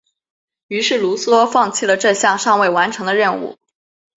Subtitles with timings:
[0.67, 3.59] 于是卢梭放弃了这项尚未完成的任务。